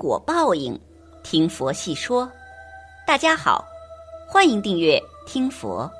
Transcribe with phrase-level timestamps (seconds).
[0.00, 0.80] 果报应，
[1.22, 2.26] 听佛细说。
[3.06, 3.62] 大家好，
[4.26, 5.92] 欢迎订阅听佛。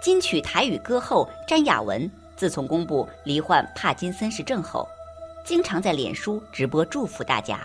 [0.00, 4.88] 金曲台语歌后詹雅雯，自从公布罹患帕金森氏症后，
[5.44, 7.60] 经常在脸书直播祝福大家。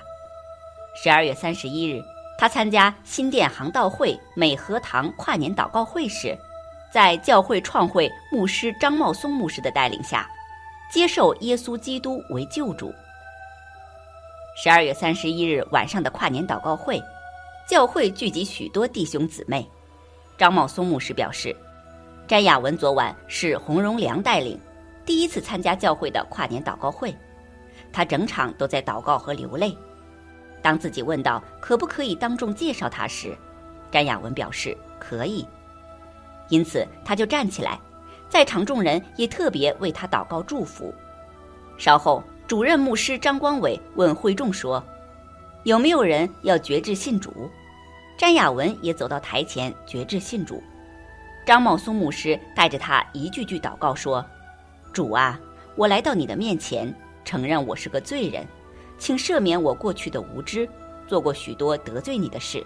[1.01, 2.03] 十二月三十一日，
[2.37, 6.37] 他参加新店航道会美和堂跨年祷告会时，
[6.91, 10.29] 在教会创会牧师张茂松牧师的带领下，
[10.91, 12.93] 接受耶稣基督为救主。
[14.57, 17.03] 十二月三十一日晚上的跨年祷告会，
[17.67, 19.69] 教会聚集许多弟兄姊妹。
[20.37, 21.53] 张茂松牧师表示，
[22.25, 24.57] 詹雅文昨晚是洪荣良带领
[25.05, 27.13] 第一次参加教会的跨年祷告会，
[27.91, 29.77] 他整场都在祷告和流泪。
[30.61, 33.37] 当自己问到可不可以当众介绍他时，
[33.91, 35.45] 詹雅文表示可以，
[36.47, 37.77] 因此他就站起来，
[38.29, 40.95] 在场众人也特别为他祷告祝福。
[41.77, 42.23] 稍后。
[42.47, 44.83] 主任牧师张光伟问会众说
[45.65, 47.49] ：“有没有人要决志信主？”
[48.15, 50.61] 詹雅文也走到台前决志信主。
[51.43, 54.23] 张茂松牧师带着他一句句祷告说
[54.93, 55.39] ：“主啊，
[55.75, 58.45] 我来到你的面前，承认我是个罪人，
[58.99, 60.69] 请赦免我过去的无知，
[61.07, 62.63] 做过许多得罪你的事。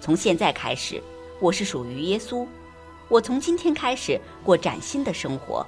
[0.00, 1.02] 从现在开始，
[1.38, 2.46] 我是属于耶稣。
[3.08, 5.66] 我从今天开始过崭新的生活，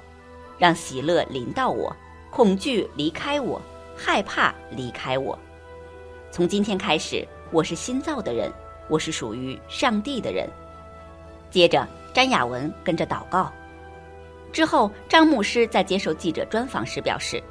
[0.57, 1.95] 让喜乐临到我。”
[2.35, 3.61] 恐惧离开我，
[3.95, 5.39] 害怕离开我。
[6.31, 8.51] 从今天开始，我是新造的人，
[8.89, 10.45] 我是属于上帝的人。
[11.49, 13.49] 接着，詹雅文跟着祷告。
[14.51, 17.41] 之后，张牧师在接受记者专访时表示，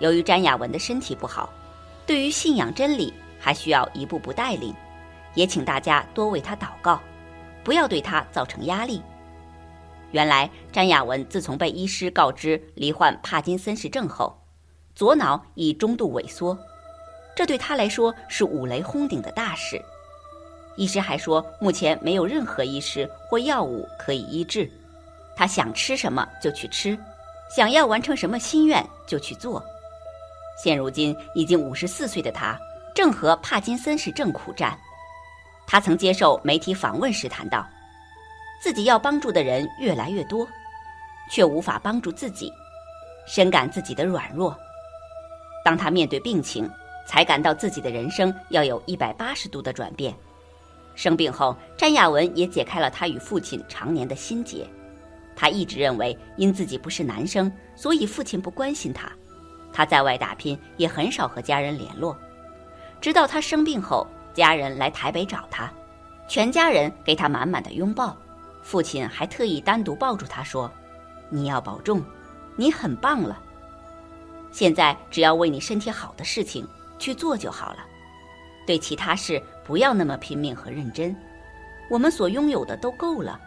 [0.00, 1.48] 由于詹雅文的身体不好，
[2.04, 4.74] 对于信仰真理还需要一步步带领，
[5.34, 7.00] 也请大家多为他祷告，
[7.62, 9.00] 不要对他造成压力。
[10.14, 14.32] 原来，詹雅文自从被医师告知罹患帕金森氏症后，
[14.94, 16.56] 左脑已中度萎缩，
[17.34, 19.84] 这对他来说是五雷轰顶的大事。
[20.76, 24.70] 医师还说，目前没有任何医师或药物可以医治，
[25.34, 26.96] 他想吃什么就去吃，
[27.50, 29.60] 想要完成什么心愿就去做。
[30.62, 32.56] 现如今已经五十四岁的他，
[32.94, 34.78] 正和帕金森氏症苦战。
[35.66, 37.66] 他曾接受媒体访问时谈到。
[38.60, 40.48] 自己要帮助的人越来越多，
[41.30, 42.52] 却无法帮助自己，
[43.26, 44.56] 深感自己的软弱。
[45.64, 46.68] 当他面对病情，
[47.06, 50.14] 才感到自己的人生要有一百八十度的转变。
[50.94, 54.66] 生病后，詹亚文也解开了他与父亲常年的心结。
[55.36, 59.10] 他一直认为，因自己不是男生，所以父亲不关心他。
[59.72, 62.16] 他在外打拼，也很少和家人联络。
[63.00, 65.72] 直到他生病后，家人来台北找他，
[66.28, 68.16] 全家人给他满满的拥抱。
[68.64, 70.72] 父亲还特意单独抱住他说
[71.28, 72.02] ：“你要保重，
[72.56, 73.38] 你很棒了。
[74.50, 76.66] 现在只要为你身体好的事情
[76.98, 77.84] 去做就好了，
[78.66, 81.14] 对其他事不要那么拼命和认真。
[81.90, 83.38] 我们所拥有的都够了。”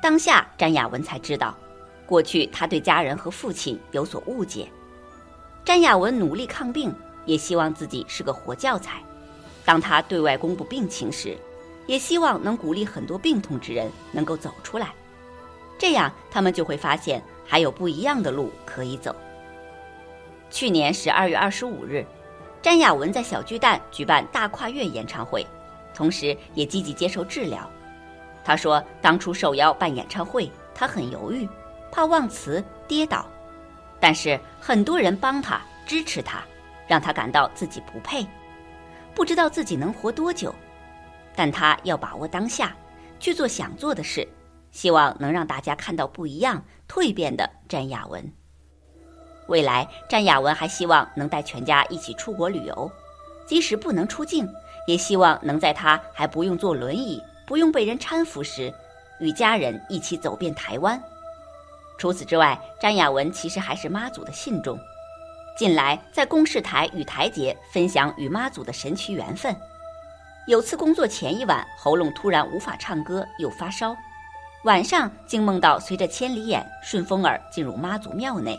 [0.00, 1.56] 当下，詹雅文才知道，
[2.06, 4.70] 过去他对家人和父亲有所误解。
[5.64, 6.94] 詹雅文努力抗病，
[7.24, 9.02] 也希望自己是个活教材。
[9.64, 11.36] 当他对外公布病情时，
[11.86, 14.92] 也希望能鼓励很多病痛之人能够走出来，
[15.78, 19.14] 这样他们就会发现还有不一样的路可以走。
[20.50, 22.04] 去年十二月二十五日，
[22.60, 25.46] 詹雅文在小巨蛋举办大跨越演唱会，
[25.94, 27.68] 同时也积极接受治疗。
[28.44, 31.48] 他说，当初受邀办演唱会，他很犹豫，
[31.90, 33.26] 怕忘词跌倒，
[33.98, 36.42] 但是很多人帮他支持他，
[36.86, 38.26] 让他感到自己不配，
[39.14, 40.54] 不知道自己能活多久。
[41.34, 42.74] 但他要把握当下，
[43.18, 44.26] 去做想做的事，
[44.70, 48.32] 希望能让大家看到不一样、蜕变的詹雅文。
[49.48, 52.90] 未来，詹雅文还希望能带全家一起出国旅游，
[53.46, 54.48] 即使不能出境，
[54.86, 58.72] 也希望能在他还不用坐轮椅、不用被人搀扶时，
[59.18, 61.02] 与家人一起走遍台湾。
[61.98, 64.78] 除此之外，詹雅文其实还是妈祖的信众，
[65.56, 69.54] 近来在公视台与台节分享与妈祖的神奇缘分。
[70.46, 73.96] 有次工作前一晚，喉咙突然无法唱歌，又发烧，
[74.64, 78.58] 晚上竟梦到随着千里眼、顺风耳进入妈祖庙内，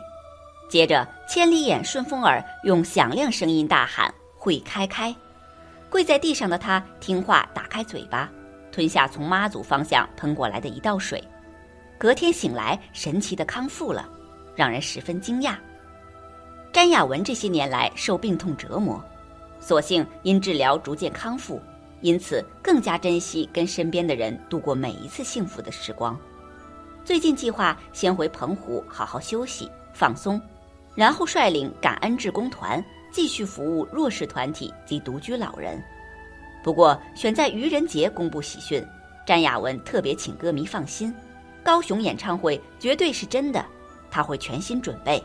[0.69, 5.13] 接着千里眼、顺风耳用响亮声音大喊“会开开”，
[5.91, 8.31] 跪在地上的他听话打开嘴巴，
[8.71, 11.21] 吞下从妈祖方向喷过来的一道水，
[11.97, 14.07] 隔天醒来神奇的康复了，
[14.55, 15.57] 让人十分惊讶。
[16.71, 19.03] 詹雅文这些年来受病痛折磨，
[19.59, 21.61] 所幸因治疗逐渐康复。
[22.03, 26.19] 因此，更加珍惜跟身边的人度过每一次幸福的时光。
[27.05, 30.39] 最近计划先回澎湖好好休息放松，
[30.95, 35.81] 然后率领感恩志工团继续服务弱势团体及独居老人。
[36.61, 38.85] 不过，选在愚人节公布喜讯，
[39.25, 41.13] 詹雅雯特别请歌迷放心，
[41.63, 43.65] 高雄演唱会绝对是真的，
[44.11, 45.23] 他会全心准备，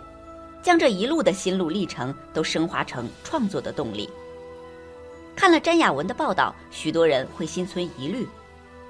[0.63, 4.09] 将这一路的心路历程都升华成创作的动力。
[5.39, 8.27] 看了詹雅雯的报道，许多人会心存疑虑：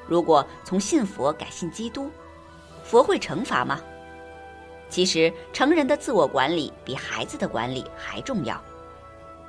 [0.06, 2.10] 如果从信佛改信基督，
[2.82, 3.78] 佛会惩罚吗？
[4.88, 8.58] 其实，成人的自我管理比孩子的管理还重要。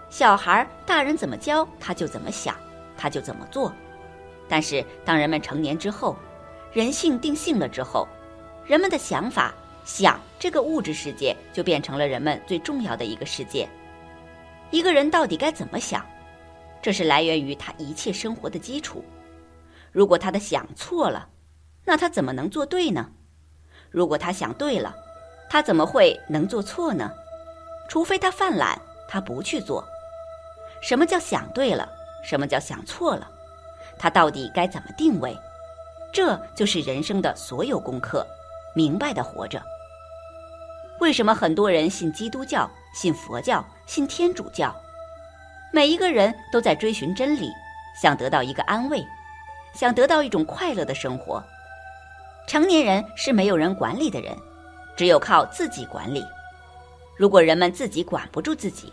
[0.10, 2.54] 小孩，大人怎么教他就怎么想，
[2.98, 3.74] 他就怎么做。
[4.50, 6.18] 但是，当人们成年之后，
[6.74, 8.06] 人性定性了之后，
[8.66, 9.54] 人们的想法、
[9.86, 13.66] 想这个物质世界就变成了人们最重要的一个世界。
[14.70, 16.06] 一个人到底该怎么想，
[16.82, 19.04] 这是来源于他一切生活的基础。
[19.92, 21.28] 如果他的想错了，
[21.86, 23.10] 那他怎么能做对呢？
[23.90, 24.96] 如果他想对了，
[25.50, 27.12] 他怎么会能做错呢？
[27.90, 29.84] 除非他犯懒，他不去做。
[30.82, 31.90] 什么叫想对了？
[32.24, 33.30] 什么叫想错了？
[33.98, 35.38] 他到底该怎么定位？
[36.14, 38.26] 这就是人生的所有功课。
[38.76, 39.62] 明白的活着。
[41.00, 44.74] 为什么很多人信基督教、信佛教、信天主教？
[45.72, 47.52] 每一个人都在追寻真理，
[48.02, 49.06] 想得到一个安慰，
[49.74, 51.44] 想得到一种快乐的生活。
[52.48, 54.36] 成年人是没有人管理的人。
[54.96, 56.22] 只有靠自己管理。
[57.16, 58.92] 如果人们自己管不住自己，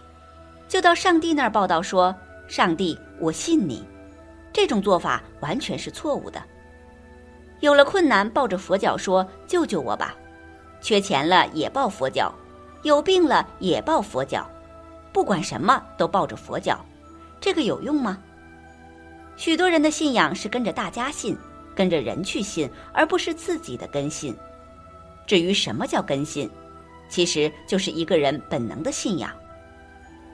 [0.68, 2.14] 就到上帝那儿报道说
[2.46, 3.84] ：“上帝，我信你。”
[4.54, 6.40] 这种做法完全是错误的。
[7.58, 10.14] 有了困难，抱着佛脚说：“救救我吧！”
[10.80, 12.32] 缺钱了也抱佛脚，
[12.84, 14.48] 有病了也抱佛脚，
[15.16, 16.84] 不管什么都抱着佛脚，
[17.40, 18.18] 这个有用吗？
[19.34, 21.34] 许多人的信仰是跟着大家信，
[21.74, 24.36] 跟着人去信，而不是自己的根信。
[25.26, 26.50] 至于什么叫根信，
[27.08, 29.30] 其实就是一个人本能的信仰。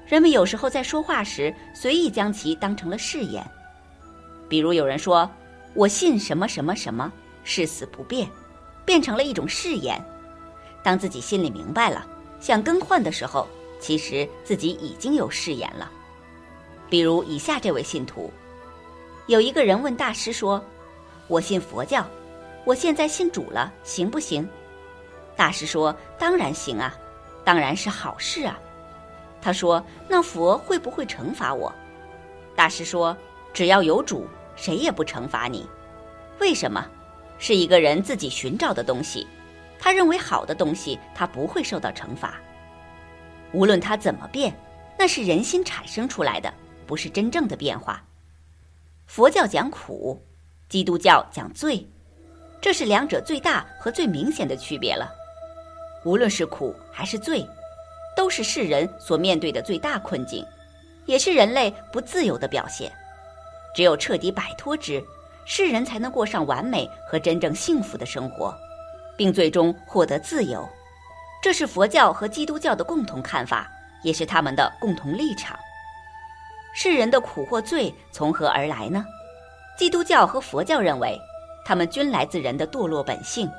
[0.05, 3.49] 人们有时候在说话时随意将其当成了誓言，
[4.49, 5.31] 比如有人说
[5.75, 7.13] “我信什么什么什么，
[7.45, 8.29] 誓死不变”，
[8.85, 10.05] 变成了一种誓言。
[10.83, 12.05] 当自己心里明白了，
[12.41, 13.47] 想更换的时候，
[13.83, 15.91] 其实自己已经有誓言了。
[16.89, 18.33] 比如以下这位信徒，
[19.27, 20.65] 有一个人问大师说
[21.27, 22.07] ：“我信佛教，
[22.65, 24.49] 我现在信主了，行不行？”
[25.35, 26.97] 大师说：“当然行啊，
[27.45, 28.57] 当然是好事啊。”
[29.43, 31.75] 他说：“那佛会不会惩罚我？”
[32.55, 33.17] 大师说
[33.53, 35.69] ：“只要有主，谁也不惩罚你。
[36.39, 36.87] 为什么？
[37.41, 39.27] 是一个人自己寻找的东西，
[39.81, 42.41] 他认为好的东西，他不会受到惩罚。
[43.53, 44.55] 无论它怎么变，
[44.99, 46.53] 那是人心产生出来的，
[46.87, 48.03] 不是真正的变化。
[49.07, 50.21] 佛教讲苦，
[50.69, 51.87] 基督教讲罪，
[52.61, 55.13] 这是两者最大和最明显的区别了。”
[56.05, 57.47] 无论是苦还是罪，
[58.17, 60.45] 都是世人所面对的最大困境，
[61.07, 62.91] 也是人类不自由的表现。
[63.75, 65.03] 只有彻底摆脱之，
[65.45, 68.53] 世人才能过上完美和真正幸福的生活，
[69.17, 70.69] 并最终获得自由。
[71.43, 73.69] 这是佛教和基督教的共同看法，
[74.03, 75.59] 也是他们的共同立场。
[76.73, 79.05] 世人的苦或罪从何而来呢？
[79.77, 81.21] 基督教和佛教认为，
[81.65, 83.51] 他们均来自人的堕落本性，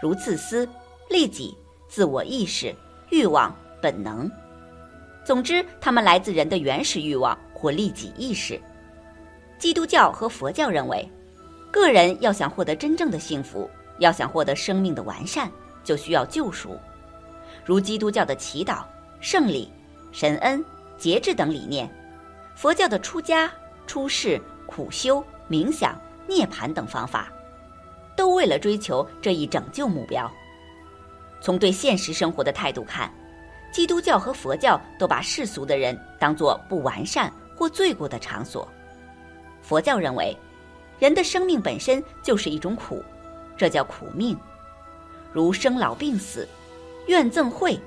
[0.00, 0.68] 如自私、
[1.08, 1.56] 利己。
[1.88, 2.74] 自我意识、
[3.10, 4.30] 欲望、本能，
[5.26, 8.58] 总之，它们来自人的原始欲望或利己意识。
[9.58, 11.06] 基督教和佛教认为，
[11.70, 15.52] 个人要想获得真正的幸福，要想获得生命的完善，
[15.84, 16.78] 就需要救赎。
[17.64, 18.82] 如基督教的祈祷、
[19.20, 19.70] 圣礼、
[20.10, 20.64] 神恩、
[20.98, 21.88] 节制等理念；
[22.56, 23.50] 佛教的出家、
[23.86, 27.32] 出世、苦修、冥想、涅槃等方法，
[28.16, 30.30] 都为了追求这一拯救目标。
[31.40, 33.12] 从对现实生活的态度看，
[33.72, 38.68] 基督教和佛教都把世俗的人当作不完善或罪过的场所。
[39.60, 40.36] 佛教认为，
[40.98, 43.02] 人的生命本身就是一种苦，
[43.56, 44.36] 这叫苦命，
[45.32, 46.46] 如生老病死、
[47.06, 47.78] 怨憎会、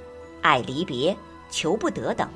[0.41, 1.15] 爱离别、
[1.49, 2.27] 求不得等。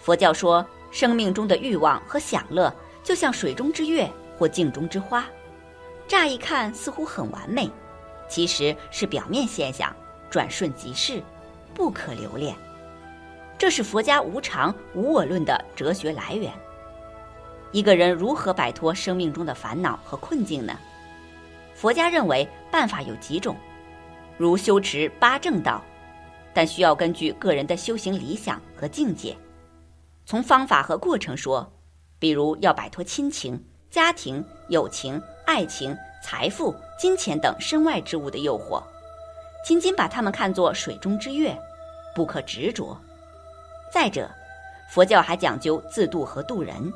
[0.00, 5.24] 佛教说，生命中的欲望和享乐就像水中之月或镜中之花，
[6.06, 7.70] 乍一看似乎很完美，
[8.28, 9.94] 其实是表面现象。
[10.30, 11.22] 转瞬即逝，
[11.74, 12.56] 不可留恋。
[13.58, 16.50] 这是佛家无常、无我论的哲学来源。
[17.70, 20.78] 一个人如何摆脱生命中的烦恼和困境呢？
[21.74, 23.54] 佛家认为办法有几种，
[24.42, 25.80] 如修持八正道，
[26.52, 29.36] 但需要根据个人的修行理想和境界。
[30.26, 31.72] 从方法和过程说，
[32.18, 38.82] 比如要摆脱亲情、家庭、友情、爱情、财富、金钱等身外之物的诱惑。
[39.64, 41.56] 仅仅把它们看作水中之月，
[42.12, 43.00] 不可执着。
[43.92, 44.28] 再者，
[44.90, 46.92] 佛教还讲究自度和度人，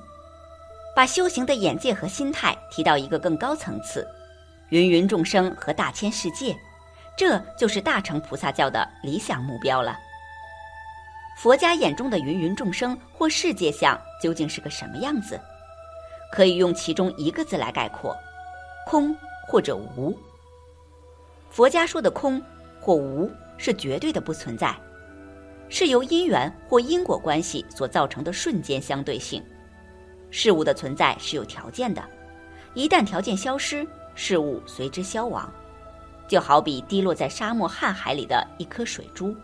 [0.96, 4.04] 把修行的眼界和心态提到一个更高层次，
[4.70, 6.52] 芸芸众生和大千世界，
[7.16, 9.98] 这就是大乘菩萨教的理想目标了。
[11.38, 15.40] 佛家眼中的芸芸众生或世界相究竟是个什么样子？
[16.32, 18.16] 可以用其中一个字来概括：
[18.86, 20.16] 空或者无。
[21.50, 22.42] 佛家说的空
[22.80, 24.74] 或无是绝对的不存在。
[25.68, 29.42] 是由因缘或因果关系所造成的瞬间相对性，
[30.30, 32.02] 事物的存在是有条件的，
[32.74, 35.52] 一旦条件消失，事物随之消亡。
[36.28, 39.34] 就好比滴落在沙漠瀚海里的一颗水珠，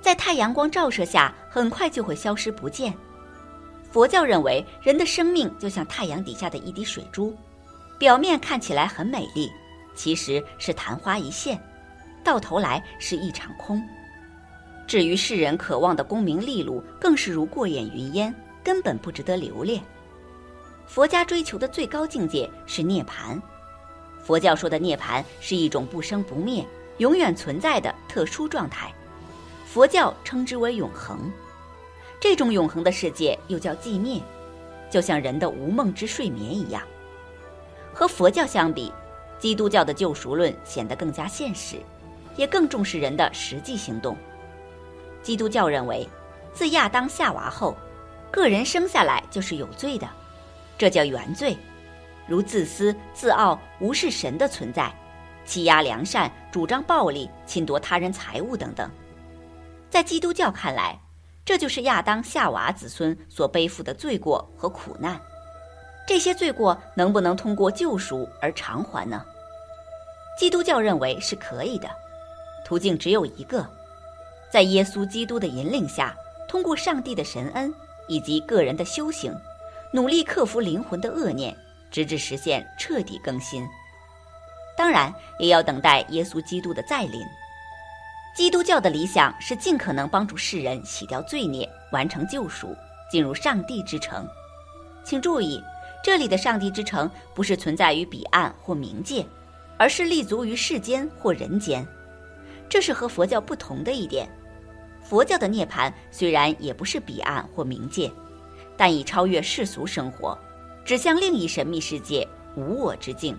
[0.00, 2.92] 在太阳光照射下很快就会消失不见。
[3.90, 7.34] 佛教认为，人的生命就像太阳底下的一滴水珠，
[7.98, 9.50] 表面看起来很美丽，
[9.94, 11.58] 其实是昙花一现，
[12.22, 13.82] 到头来是一场空。
[14.86, 19.82] 至于世人渴望的功名利禄，更是如过眼云烟，根本不值得留恋。
[20.86, 23.40] 佛家追求的最高境界是涅槃。
[24.22, 26.66] 佛教说的涅槃是一种不生不灭、
[26.98, 28.92] 永远存在的特殊状态，
[29.66, 31.30] 佛教称之为永恒。
[32.20, 34.20] 这种永恒的世界又叫寂灭，
[34.90, 36.82] 就像人的无梦之睡眠一样。
[37.94, 38.92] 和佛教相比，
[39.38, 41.76] 基督教的救赎论显得更加现实，
[42.36, 44.16] 也更重视人的实际行动。
[45.22, 46.08] 基督教认为，
[46.52, 47.76] 自亚当夏娃后，
[48.30, 50.08] 个人生下来就是有罪的，
[50.76, 51.56] 这叫原罪，
[52.28, 54.92] 如自私、自傲、无视神的存在，
[55.44, 58.88] 欺压良善、主张暴力、侵夺他人财物等等。
[59.90, 61.00] 在基督教看来，
[61.44, 65.18] 这就是亚当夏娃子孙所背负的罪过和苦难。
[66.06, 69.24] 这些罪过能不能通过救赎而偿还呢？
[70.38, 71.88] 基督教认为是可以的，
[72.64, 73.66] 途径只有一个。
[74.50, 76.16] 在耶稣基督的引领下，
[76.48, 77.72] 通过上帝的神恩
[78.06, 79.34] 以及个人的修行，
[79.92, 81.54] 努力克服灵魂的恶念，
[81.90, 83.66] 直至实现彻底更新。
[84.76, 87.20] 当然，也要等待耶稣基督的再临。
[88.34, 92.72] 基督教的理想是尽可能帮助世人洗掉罪孽，完成救赎，
[93.10, 94.24] 进入上帝之城。
[95.02, 95.60] 请注意，
[96.04, 99.26] 这里的上帝之城不是存在于彼岸或冥界，
[99.76, 101.84] 而是立足于世间或人间。
[102.68, 104.28] 这是和佛教不同的一点。
[105.02, 108.08] 佛教的涅槃虽然也不是彼岸或冥界，
[108.76, 110.38] 但已超越世俗生活，
[110.88, 112.26] 指向另一神秘世界
[112.56, 113.36] 无我之境。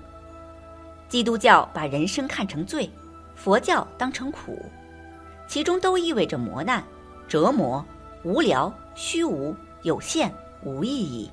[1.07, 2.87] 基督教把人生看成罪，
[3.33, 4.63] 佛教当成苦，
[5.47, 6.83] 其中都意味着磨难、
[7.27, 7.83] 折磨、
[8.23, 10.31] 无聊、虚无、有限、
[10.63, 11.31] 无意义。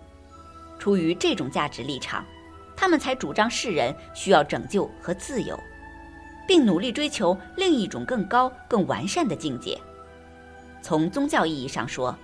[0.78, 2.24] 出于这种价值立场，
[2.74, 5.54] 他们才主张世人需要拯救和自由，
[6.48, 9.78] 并努力追求另一种更高、更完善的境界。
[10.80, 12.16] 从宗教意义上说，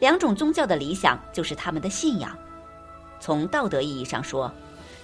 [0.00, 2.30] 两种宗教的理想就是他们的信仰；
[3.22, 4.52] 从道德意义上说，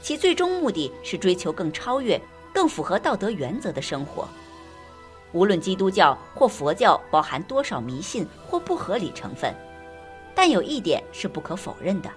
[0.03, 2.21] 其最终目的是追求更超越、
[2.53, 4.27] 更符合道德原则的生活。
[5.31, 9.55] 无论基督教或佛教包含多少迷信或不合理成分，
[10.35, 12.11] 但有一点是不可否认的：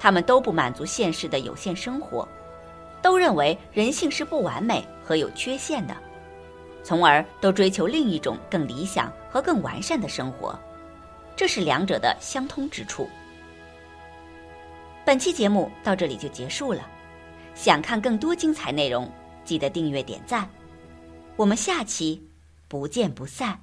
[0.00, 2.26] 他们都不满足现实的有限生活，
[3.00, 5.94] 都认为人性是不完美和有缺陷的。
[6.82, 10.58] 从而都追求另一种更理想和更完善的生活，
[11.36, 13.08] 这是两者的相通之处。
[15.04, 16.80] 本期节目到这里就结束了，
[17.54, 19.10] 想看更多精彩内容，
[19.44, 20.48] 记得订阅点赞。
[21.36, 22.26] 我们下期
[22.68, 23.60] 不见不散。